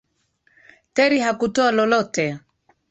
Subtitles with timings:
[0.95, 2.25] Terri hakutoa lolote